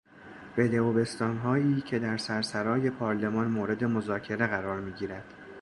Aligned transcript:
بده 0.57 0.81
و 0.81 0.93
بستانهایی 0.93 1.81
که 1.81 1.99
در 1.99 2.17
سرسرای 2.17 2.89
پارلمان 2.89 3.47
مورد 3.47 3.83
مذاکره 3.83 4.47
قرار 4.47 4.79
میگیرد 4.79 5.33